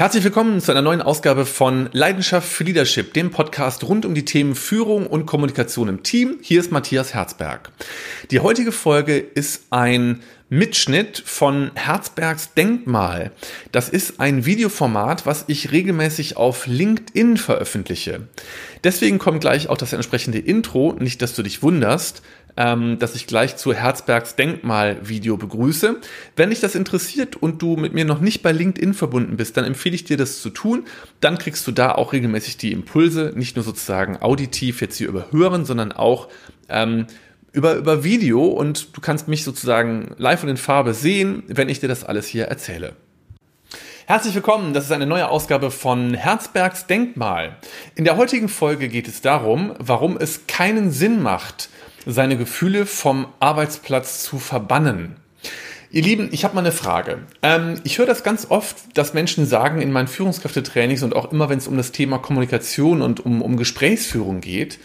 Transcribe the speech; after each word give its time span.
Herzlich 0.00 0.24
willkommen 0.24 0.62
zu 0.62 0.70
einer 0.70 0.80
neuen 0.80 1.02
Ausgabe 1.02 1.44
von 1.44 1.90
Leidenschaft 1.92 2.48
für 2.48 2.64
Leadership, 2.64 3.12
dem 3.12 3.30
Podcast 3.30 3.84
rund 3.84 4.06
um 4.06 4.14
die 4.14 4.24
Themen 4.24 4.54
Führung 4.54 5.06
und 5.06 5.26
Kommunikation 5.26 5.88
im 5.88 6.02
Team. 6.02 6.38
Hier 6.40 6.58
ist 6.58 6.72
Matthias 6.72 7.12
Herzberg. 7.12 7.70
Die 8.30 8.40
heutige 8.40 8.72
Folge 8.72 9.18
ist 9.18 9.64
ein 9.68 10.22
Mitschnitt 10.48 11.22
von 11.26 11.70
Herzbergs 11.74 12.54
Denkmal. 12.54 13.30
Das 13.72 13.90
ist 13.90 14.20
ein 14.20 14.46
Videoformat, 14.46 15.26
was 15.26 15.44
ich 15.48 15.70
regelmäßig 15.70 16.38
auf 16.38 16.66
LinkedIn 16.66 17.36
veröffentliche. 17.36 18.22
Deswegen 18.82 19.18
kommt 19.18 19.42
gleich 19.42 19.68
auch 19.68 19.76
das 19.76 19.92
entsprechende 19.92 20.38
Intro, 20.38 20.96
nicht 20.98 21.20
dass 21.20 21.34
du 21.34 21.42
dich 21.42 21.62
wunderst 21.62 22.22
ähm, 22.60 22.98
dass 22.98 23.14
ich 23.14 23.26
gleich 23.26 23.56
zu 23.56 23.72
Herzbergs 23.72 24.36
Denkmal-Video 24.36 25.38
begrüße. 25.38 25.96
Wenn 26.36 26.50
dich 26.50 26.60
das 26.60 26.74
interessiert 26.74 27.36
und 27.36 27.62
du 27.62 27.76
mit 27.76 27.94
mir 27.94 28.04
noch 28.04 28.20
nicht 28.20 28.42
bei 28.42 28.52
LinkedIn 28.52 28.92
verbunden 28.92 29.38
bist, 29.38 29.56
dann 29.56 29.64
empfehle 29.64 29.94
ich 29.94 30.04
dir 30.04 30.18
das 30.18 30.42
zu 30.42 30.50
tun. 30.50 30.84
Dann 31.20 31.38
kriegst 31.38 31.66
du 31.66 31.72
da 31.72 31.92
auch 31.92 32.12
regelmäßig 32.12 32.58
die 32.58 32.72
Impulse, 32.72 33.32
nicht 33.34 33.56
nur 33.56 33.64
sozusagen 33.64 34.18
auditiv 34.18 34.82
jetzt 34.82 34.98
hier 34.98 35.08
über 35.08 35.32
Hören, 35.32 35.64
sondern 35.64 35.90
auch 35.90 36.28
ähm, 36.68 37.06
über, 37.52 37.76
über 37.76 38.04
Video 38.04 38.44
und 38.44 38.94
du 38.94 39.00
kannst 39.00 39.26
mich 39.26 39.42
sozusagen 39.42 40.14
live 40.18 40.42
und 40.42 40.50
in 40.50 40.58
Farbe 40.58 40.92
sehen, 40.92 41.44
wenn 41.46 41.70
ich 41.70 41.80
dir 41.80 41.88
das 41.88 42.04
alles 42.04 42.26
hier 42.26 42.44
erzähle. 42.44 42.92
Herzlich 44.04 44.34
willkommen, 44.34 44.74
das 44.74 44.84
ist 44.84 44.92
eine 44.92 45.06
neue 45.06 45.28
Ausgabe 45.28 45.70
von 45.70 46.14
Herzbergs 46.14 46.86
Denkmal. 46.88 47.56
In 47.94 48.04
der 48.04 48.16
heutigen 48.16 48.48
Folge 48.48 48.88
geht 48.88 49.08
es 49.08 49.22
darum, 49.22 49.72
warum 49.78 50.18
es 50.18 50.46
keinen 50.46 50.90
Sinn 50.90 51.22
macht, 51.22 51.70
seine 52.06 52.36
Gefühle 52.36 52.86
vom 52.86 53.26
Arbeitsplatz 53.40 54.22
zu 54.22 54.38
verbannen. 54.38 55.16
Ihr 55.92 56.02
Lieben, 56.02 56.28
ich 56.30 56.44
habe 56.44 56.54
mal 56.54 56.60
eine 56.60 56.72
Frage. 56.72 57.18
Ähm, 57.42 57.80
ich 57.82 57.98
höre 57.98 58.06
das 58.06 58.22
ganz 58.22 58.46
oft, 58.48 58.76
dass 58.94 59.12
Menschen 59.12 59.44
sagen 59.44 59.82
in 59.82 59.90
meinen 59.90 60.06
Führungskräftetrainings 60.06 61.02
und 61.02 61.16
auch 61.16 61.32
immer, 61.32 61.48
wenn 61.48 61.58
es 61.58 61.66
um 61.66 61.76
das 61.76 61.90
Thema 61.90 62.18
Kommunikation 62.18 63.02
und 63.02 63.24
um, 63.26 63.42
um 63.42 63.56
Gesprächsführung 63.56 64.40
geht, 64.40 64.78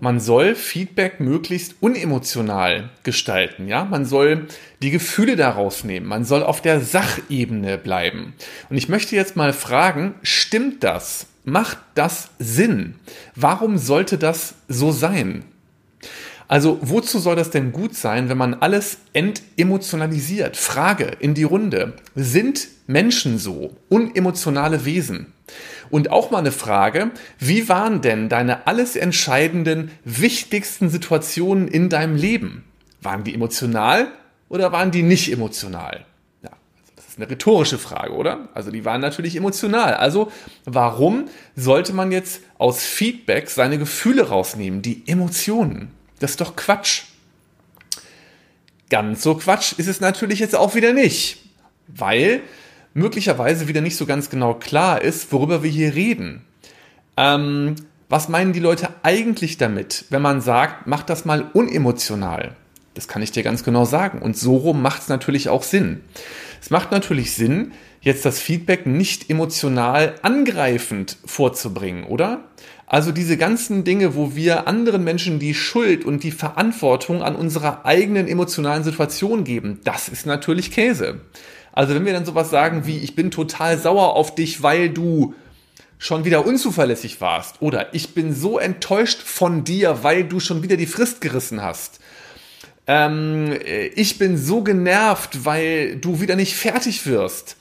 man 0.00 0.18
soll 0.18 0.56
Feedback 0.56 1.20
möglichst 1.20 1.76
unemotional 1.80 2.90
gestalten, 3.04 3.68
ja? 3.68 3.84
Man 3.84 4.04
soll 4.04 4.48
die 4.82 4.90
Gefühle 4.90 5.36
daraus 5.36 5.84
nehmen. 5.84 6.06
Man 6.06 6.24
soll 6.24 6.42
auf 6.42 6.60
der 6.60 6.80
Sachebene 6.80 7.78
bleiben. 7.78 8.34
Und 8.70 8.76
ich 8.76 8.88
möchte 8.88 9.14
jetzt 9.14 9.36
mal 9.36 9.52
fragen, 9.52 10.16
stimmt 10.22 10.82
das? 10.82 11.26
Macht 11.44 11.78
das 11.94 12.30
Sinn? 12.38 12.96
Warum 13.36 13.78
sollte 13.78 14.18
das 14.18 14.54
so 14.66 14.90
sein? 14.90 15.44
Also 16.46 16.78
wozu 16.82 17.18
soll 17.18 17.36
das 17.36 17.50
denn 17.50 17.72
gut 17.72 17.94
sein, 17.94 18.28
wenn 18.28 18.38
man 18.38 18.54
alles 18.54 18.98
entemotionalisiert? 19.12 20.56
Frage 20.56 21.12
in 21.20 21.34
die 21.34 21.44
Runde. 21.44 21.94
Sind 22.14 22.68
Menschen 22.86 23.38
so 23.38 23.76
unemotionale 23.88 24.84
Wesen? 24.84 25.32
Und 25.90 26.10
auch 26.10 26.30
mal 26.30 26.38
eine 26.38 26.52
Frage, 26.52 27.10
wie 27.38 27.68
waren 27.68 28.00
denn 28.00 28.28
deine 28.28 28.66
alles 28.66 28.96
entscheidenden, 28.96 29.90
wichtigsten 30.04 30.88
Situationen 30.88 31.68
in 31.68 31.88
deinem 31.88 32.16
Leben? 32.16 32.64
Waren 33.00 33.24
die 33.24 33.34
emotional 33.34 34.08
oder 34.48 34.72
waren 34.72 34.90
die 34.90 35.02
nicht 35.02 35.30
emotional? 35.30 36.04
Ja, 36.42 36.50
das 36.96 37.06
ist 37.08 37.18
eine 37.18 37.30
rhetorische 37.30 37.78
Frage, 37.78 38.12
oder? 38.14 38.48
Also 38.54 38.70
die 38.70 38.84
waren 38.84 39.00
natürlich 39.00 39.36
emotional. 39.36 39.94
Also 39.94 40.32
warum 40.64 41.26
sollte 41.54 41.92
man 41.92 42.12
jetzt 42.12 42.40
aus 42.58 42.82
Feedback 42.82 43.50
seine 43.50 43.78
Gefühle 43.78 44.28
rausnehmen, 44.28 44.82
die 44.82 45.04
Emotionen? 45.06 45.90
Das 46.24 46.30
ist 46.30 46.40
doch 46.40 46.56
Quatsch. 46.56 47.02
Ganz 48.88 49.22
so 49.22 49.34
Quatsch 49.34 49.74
ist 49.76 49.88
es 49.88 50.00
natürlich 50.00 50.38
jetzt 50.38 50.56
auch 50.56 50.74
wieder 50.74 50.94
nicht, 50.94 51.36
weil 51.86 52.40
möglicherweise 52.94 53.68
wieder 53.68 53.82
nicht 53.82 53.98
so 53.98 54.06
ganz 54.06 54.30
genau 54.30 54.54
klar 54.54 55.02
ist, 55.02 55.32
worüber 55.32 55.62
wir 55.62 55.68
hier 55.68 55.94
reden. 55.94 56.42
Ähm, 57.18 57.74
was 58.08 58.30
meinen 58.30 58.54
die 58.54 58.60
Leute 58.60 58.88
eigentlich 59.02 59.58
damit, 59.58 60.06
wenn 60.08 60.22
man 60.22 60.40
sagt, 60.40 60.86
mach 60.86 61.02
das 61.02 61.26
mal 61.26 61.50
unemotional? 61.52 62.56
Das 62.94 63.06
kann 63.06 63.20
ich 63.20 63.30
dir 63.30 63.42
ganz 63.42 63.62
genau 63.62 63.84
sagen. 63.84 64.22
Und 64.22 64.38
so 64.38 64.56
rum 64.56 64.80
macht 64.80 65.02
es 65.02 65.08
natürlich 65.08 65.50
auch 65.50 65.62
Sinn. 65.62 66.00
Es 66.62 66.70
macht 66.70 66.90
natürlich 66.90 67.34
Sinn, 67.34 67.72
jetzt 68.00 68.24
das 68.24 68.40
Feedback 68.40 68.86
nicht 68.86 69.28
emotional 69.28 70.14
angreifend 70.22 71.18
vorzubringen, 71.26 72.04
oder? 72.04 72.44
Also 72.86 73.12
diese 73.12 73.36
ganzen 73.36 73.84
Dinge, 73.84 74.14
wo 74.14 74.34
wir 74.34 74.68
anderen 74.68 75.04
Menschen 75.04 75.38
die 75.38 75.54
Schuld 75.54 76.04
und 76.04 76.22
die 76.22 76.30
Verantwortung 76.30 77.22
an 77.22 77.34
unserer 77.34 77.86
eigenen 77.86 78.28
emotionalen 78.28 78.84
Situation 78.84 79.44
geben, 79.44 79.80
das 79.84 80.08
ist 80.08 80.26
natürlich 80.26 80.70
Käse. 80.70 81.20
Also 81.72 81.94
wenn 81.94 82.04
wir 82.04 82.12
dann 82.12 82.26
sowas 82.26 82.50
sagen 82.50 82.86
wie, 82.86 82.98
ich 82.98 83.14
bin 83.14 83.30
total 83.30 83.78
sauer 83.78 84.14
auf 84.14 84.34
dich, 84.34 84.62
weil 84.62 84.90
du 84.90 85.34
schon 85.98 86.24
wieder 86.24 86.46
unzuverlässig 86.46 87.20
warst 87.20 87.62
oder 87.62 87.94
ich 87.94 88.14
bin 88.14 88.34
so 88.34 88.58
enttäuscht 88.58 89.22
von 89.22 89.64
dir, 89.64 90.02
weil 90.02 90.24
du 90.24 90.38
schon 90.38 90.62
wieder 90.62 90.76
die 90.76 90.86
Frist 90.86 91.20
gerissen 91.20 91.62
hast. 91.62 92.00
Ähm, 92.86 93.54
ich 93.94 94.18
bin 94.18 94.36
so 94.36 94.62
genervt, 94.62 95.46
weil 95.46 95.96
du 95.96 96.20
wieder 96.20 96.36
nicht 96.36 96.54
fertig 96.54 97.06
wirst 97.06 97.56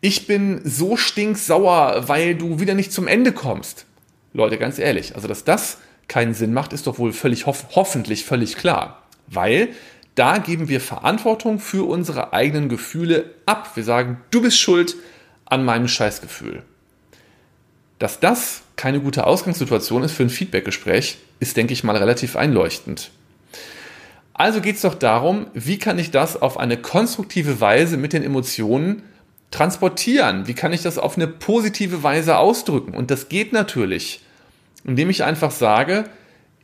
ich 0.00 0.26
bin 0.26 0.60
so 0.64 0.96
stinksauer, 0.96 2.04
weil 2.06 2.34
du 2.34 2.60
wieder 2.60 2.74
nicht 2.74 2.92
zum 2.92 3.08
Ende 3.08 3.32
kommst. 3.32 3.86
Leute, 4.32 4.58
ganz 4.58 4.78
ehrlich, 4.78 5.14
also 5.14 5.28
dass 5.28 5.44
das 5.44 5.78
keinen 6.06 6.34
Sinn 6.34 6.52
macht, 6.52 6.72
ist 6.72 6.86
doch 6.86 6.98
wohl 6.98 7.12
völlig 7.12 7.46
hoff 7.46 7.66
hoffentlich 7.74 8.24
völlig 8.24 8.56
klar, 8.56 9.02
weil 9.26 9.68
da 10.14 10.38
geben 10.38 10.68
wir 10.68 10.80
Verantwortung 10.80 11.60
für 11.60 11.88
unsere 11.88 12.32
eigenen 12.32 12.68
Gefühle 12.68 13.34
ab. 13.46 13.76
Wir 13.76 13.84
sagen, 13.84 14.20
du 14.30 14.42
bist 14.42 14.58
schuld 14.58 14.96
an 15.44 15.64
meinem 15.64 15.86
Scheißgefühl. 15.86 16.62
Dass 18.00 18.18
das 18.18 18.62
keine 18.76 19.00
gute 19.00 19.26
Ausgangssituation 19.26 20.02
ist 20.02 20.12
für 20.12 20.24
ein 20.24 20.30
Feedbackgespräch, 20.30 21.18
ist, 21.40 21.56
denke 21.56 21.72
ich 21.72 21.84
mal, 21.84 21.96
relativ 21.96 22.36
einleuchtend. 22.36 23.10
Also 24.34 24.60
geht 24.60 24.76
es 24.76 24.82
doch 24.82 24.94
darum, 24.94 25.46
wie 25.54 25.78
kann 25.78 25.98
ich 25.98 26.10
das 26.10 26.40
auf 26.40 26.58
eine 26.58 26.76
konstruktive 26.76 27.60
Weise 27.60 27.96
mit 27.96 28.12
den 28.12 28.22
Emotionen 28.22 29.02
transportieren? 29.50 30.46
Wie 30.46 30.54
kann 30.54 30.72
ich 30.72 30.82
das 30.82 30.98
auf 30.98 31.16
eine 31.16 31.26
positive 31.26 32.02
Weise 32.02 32.36
ausdrücken? 32.36 32.94
Und 32.94 33.10
das 33.10 33.28
geht 33.28 33.52
natürlich, 33.52 34.20
indem 34.84 35.10
ich 35.10 35.24
einfach 35.24 35.50
sage, 35.50 36.04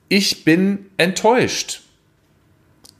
ich 0.09 0.45
bin 0.45 0.87
enttäuscht. 0.97 1.83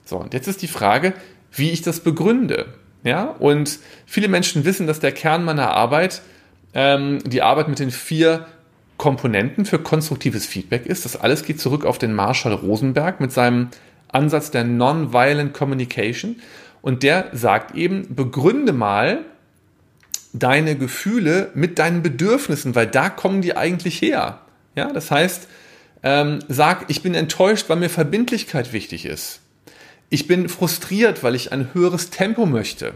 So, 0.05 0.17
und 0.17 0.33
jetzt 0.33 0.47
ist 0.47 0.61
die 0.61 0.67
Frage, 0.67 1.13
wie 1.51 1.71
ich 1.71 1.81
das 1.81 1.99
begründe. 1.99 2.73
Ja, 3.03 3.25
und 3.25 3.79
viele 4.05 4.27
Menschen 4.27 4.65
wissen, 4.65 4.87
dass 4.87 4.99
der 4.99 5.11
Kern 5.11 5.43
meiner 5.43 5.71
Arbeit 5.71 6.21
ähm, 6.73 7.19
die 7.23 7.43
Arbeit 7.43 7.67
mit 7.67 7.79
den 7.79 7.91
vier 7.91 8.47
Komponenten 8.97 9.65
für 9.65 9.79
konstruktives 9.79 10.45
Feedback 10.45 10.85
ist. 10.85 11.05
Das 11.05 11.15
alles 11.15 11.43
geht 11.43 11.59
zurück 11.59 11.85
auf 11.85 11.97
den 11.97 12.13
Marshall 12.13 12.53
Rosenberg 12.53 13.19
mit 13.19 13.31
seinem 13.31 13.69
Ansatz 14.07 14.51
der 14.51 14.63
Nonviolent 14.63 15.53
Communication. 15.53 16.37
Und 16.81 17.03
der 17.03 17.29
sagt 17.33 17.75
eben, 17.75 18.15
begründe 18.15 18.73
mal, 18.73 19.25
deine 20.39 20.75
Gefühle 20.75 21.51
mit 21.53 21.79
deinen 21.79 22.03
Bedürfnissen, 22.03 22.75
weil 22.75 22.87
da 22.87 23.09
kommen 23.09 23.41
die 23.41 23.55
eigentlich 23.55 24.01
her. 24.01 24.41
Ja, 24.75 24.91
das 24.91 25.09
heißt, 25.09 25.47
ähm, 26.03 26.39
sag, 26.49 26.85
ich 26.89 27.01
bin 27.01 27.15
enttäuscht, 27.15 27.69
weil 27.69 27.77
mir 27.77 27.89
Verbindlichkeit 27.89 28.73
wichtig 28.73 29.05
ist. 29.05 29.39
Ich 30.09 30.27
bin 30.27 30.49
frustriert, 30.49 31.23
weil 31.23 31.35
ich 31.35 31.51
ein 31.51 31.73
höheres 31.73 32.09
Tempo 32.09 32.45
möchte. 32.45 32.93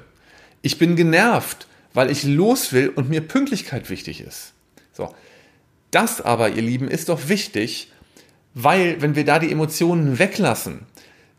Ich 0.61 0.77
bin 0.77 0.95
genervt, 0.95 1.67
weil 1.93 2.11
ich 2.11 2.23
los 2.23 2.73
will 2.73 2.89
und 2.89 3.09
mir 3.09 3.21
Pünktlichkeit 3.21 3.89
wichtig 3.89 4.21
ist. 4.21 4.53
So. 4.93 5.13
Das 5.91 6.21
aber, 6.21 6.49
ihr 6.49 6.61
Lieben, 6.61 6.87
ist 6.87 7.09
doch 7.09 7.29
wichtig, 7.29 7.91
weil 8.53 9.01
wenn 9.01 9.15
wir 9.15 9.25
da 9.25 9.39
die 9.39 9.51
Emotionen 9.51 10.19
weglassen, 10.19 10.81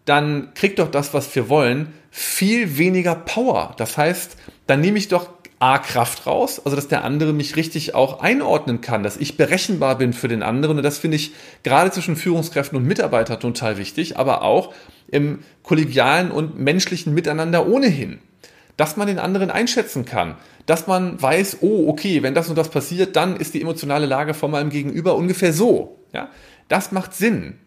dann 0.07 0.55
kriegt 0.55 0.79
doch 0.79 0.91
das, 0.91 1.15
was 1.15 1.33
wir 1.37 1.49
wollen, 1.49 1.93
viel 2.11 2.79
weniger 2.79 3.15
Power. 3.15 3.75
Das 3.77 3.97
heißt, 3.97 4.37
dann 4.67 4.81
nehme 4.81 4.99
ich 4.99 5.09
doch 5.09 5.40
A, 5.61 5.79
Kraft 5.79 6.27
raus, 6.27 6.63
also 6.65 6.75
dass 6.75 6.89
der 6.89 7.05
andere 7.05 7.35
mich 7.35 7.55
richtig 7.55 7.95
auch 7.95 8.21
einordnen 8.21 8.81
kann, 8.81 9.03
dass 9.03 9.19
ich 9.19 9.37
berechenbar 9.37 9.99
bin 9.99 10.15
für 10.15 10.27
den 10.27 10.43
anderen. 10.43 10.79
Und 10.79 10.83
das 10.83 10.97
finde 10.97 11.17
ich 11.17 11.33
gerade 11.63 11.91
zwischen 11.91 12.17
Führungskräften 12.17 12.79
und 12.79 12.87
Mitarbeitern 12.87 13.39
total 13.39 13.77
wichtig, 13.77 14.17
aber 14.17 14.41
auch 14.41 14.73
im 15.09 15.41
kollegialen 15.63 16.31
und 16.31 16.59
menschlichen 16.59 17.13
Miteinander 17.13 17.69
ohnehin. 17.69 18.21
Dass 18.79 18.97
man 18.97 19.07
den 19.07 19.19
anderen 19.19 19.51
einschätzen 19.51 20.07
kann, 20.07 20.37
dass 20.65 20.87
man 20.87 21.21
weiß, 21.21 21.59
oh, 21.61 21.89
okay, 21.89 22.23
wenn 22.23 22.35
das 22.35 22.49
und 22.49 22.57
das 22.57 22.71
passiert, 22.71 23.15
dann 23.15 23.37
ist 23.37 23.53
die 23.53 23.61
emotionale 23.61 24.07
Lage 24.07 24.33
von 24.33 24.51
meinem 24.51 24.71
Gegenüber 24.71 25.15
ungefähr 25.15 25.53
so. 25.53 25.99
Ja, 26.15 26.31
das 26.69 26.91
macht 26.91 27.13
Sinn. 27.13 27.59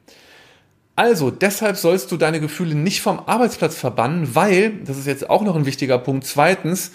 Also, 0.96 1.30
deshalb 1.30 1.78
sollst 1.78 2.12
du 2.12 2.18
deine 2.18 2.40
Gefühle 2.40 2.74
nicht 2.74 3.02
vom 3.02 3.20
Arbeitsplatz 3.20 3.76
verbannen, 3.76 4.34
weil, 4.34 4.72
das 4.86 4.98
ist 4.98 5.06
jetzt 5.06 5.30
auch 5.30 5.44
noch 5.44 5.56
ein 5.56 5.68
wichtiger 5.68 6.00
Punkt, 6.00 6.26
zweitens, 6.26 6.92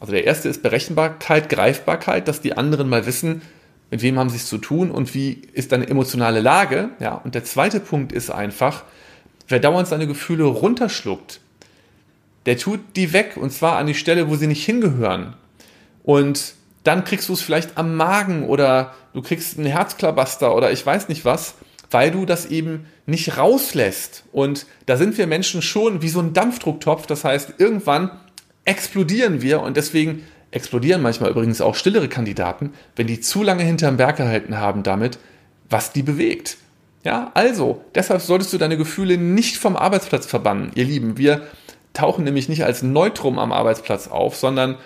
also 0.00 0.12
der 0.12 0.24
erste 0.24 0.48
ist 0.48 0.62
Berechenbarkeit, 0.62 1.48
Greifbarkeit, 1.50 2.26
dass 2.26 2.40
die 2.40 2.56
anderen 2.56 2.88
mal 2.88 3.06
wissen, 3.06 3.42
mit 3.90 4.02
wem 4.02 4.18
haben 4.18 4.30
sie 4.30 4.36
es 4.36 4.46
zu 4.46 4.58
tun 4.58 4.90
und 4.90 5.14
wie 5.14 5.42
ist 5.52 5.72
deine 5.72 5.88
emotionale 5.88 6.40
Lage. 6.40 6.90
Ja, 7.00 7.14
und 7.14 7.34
der 7.34 7.44
zweite 7.44 7.80
Punkt 7.80 8.12
ist 8.12 8.30
einfach, 8.30 8.84
wer 9.48 9.60
dauernd 9.60 9.88
seine 9.88 10.06
Gefühle 10.06 10.44
runterschluckt, 10.44 11.40
der 12.46 12.56
tut 12.56 12.80
die 12.96 13.12
weg 13.12 13.36
und 13.36 13.52
zwar 13.52 13.76
an 13.76 13.86
die 13.86 13.94
Stelle, 13.94 14.30
wo 14.30 14.36
sie 14.36 14.46
nicht 14.46 14.64
hingehören. 14.64 15.34
Und 16.02 16.54
dann 16.84 17.04
kriegst 17.04 17.28
du 17.28 17.34
es 17.34 17.42
vielleicht 17.42 17.76
am 17.76 17.94
Magen 17.96 18.44
oder 18.44 18.94
du 19.12 19.20
kriegst 19.20 19.58
einen 19.58 19.66
Herzklabaster 19.66 20.54
oder 20.54 20.72
ich 20.72 20.86
weiß 20.86 21.08
nicht 21.08 21.24
was, 21.26 21.54
weil 21.90 22.10
du 22.10 22.24
das 22.24 22.46
eben 22.46 22.86
nicht 23.06 23.36
rauslässt. 23.36 24.24
Und 24.32 24.66
da 24.86 24.96
sind 24.96 25.18
wir 25.18 25.26
Menschen 25.26 25.60
schon 25.60 26.00
wie 26.00 26.08
so 26.08 26.20
ein 26.20 26.32
Dampfdrucktopf. 26.32 27.06
Das 27.06 27.24
heißt, 27.24 27.54
irgendwann 27.58 28.12
explodieren 28.64 29.42
wir 29.42 29.60
und 29.60 29.76
deswegen 29.76 30.24
explodieren 30.50 31.02
manchmal 31.02 31.30
übrigens 31.30 31.60
auch 31.60 31.74
stillere 31.74 32.08
Kandidaten, 32.08 32.72
wenn 32.96 33.06
die 33.06 33.20
zu 33.20 33.42
lange 33.42 33.62
hinterm 33.62 33.96
Berg 33.96 34.16
gehalten 34.16 34.58
haben 34.58 34.82
damit, 34.82 35.18
was 35.68 35.92
die 35.92 36.02
bewegt. 36.02 36.56
Ja, 37.04 37.30
also, 37.34 37.84
deshalb 37.94 38.20
solltest 38.20 38.52
du 38.52 38.58
deine 38.58 38.76
Gefühle 38.76 39.16
nicht 39.16 39.56
vom 39.56 39.76
Arbeitsplatz 39.76 40.26
verbannen. 40.26 40.70
Ihr 40.74 40.84
Lieben, 40.84 41.16
wir 41.16 41.42
tauchen 41.94 42.24
nämlich 42.24 42.48
nicht 42.48 42.64
als 42.64 42.82
Neutrum 42.82 43.38
am 43.38 43.52
Arbeitsplatz 43.52 44.08
auf, 44.08 44.36
sondern 44.36 44.76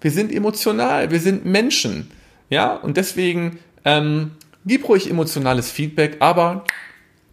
wir 0.00 0.10
sind 0.10 0.32
emotional, 0.32 1.10
wir 1.10 1.20
sind 1.20 1.46
Menschen. 1.46 2.10
Ja, 2.50 2.74
und 2.74 2.96
deswegen 2.96 3.58
ähm, 3.84 4.32
gib 4.66 4.88
ruhig 4.88 5.08
emotionales 5.08 5.70
Feedback, 5.70 6.16
aber 6.20 6.64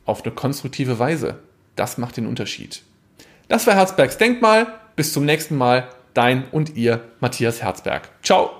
auf 0.05 0.23
eine 0.23 0.33
konstruktive 0.33 0.99
Weise. 0.99 1.39
Das 1.75 1.97
macht 1.97 2.17
den 2.17 2.25
Unterschied. 2.25 2.83
Das 3.47 3.67
war 3.67 3.75
Herzbergs 3.75 4.17
Denkmal. 4.17 4.67
Bis 4.99 5.13
zum 5.13 5.23
nächsten 5.23 5.55
Mal. 5.55 5.87
Dein 6.13 6.43
und 6.51 6.75
ihr 6.75 6.99
Matthias 7.21 7.61
Herzberg. 7.61 8.09
Ciao. 8.21 8.58